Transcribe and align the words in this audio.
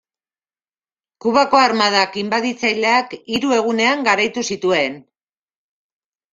Kubako 1.25 1.59
armadak 1.65 2.17
inbaditzaileak 2.23 3.15
hiru 3.21 3.55
egunean 3.61 4.05
garaitu 4.11 4.47
zituen. 4.51 5.01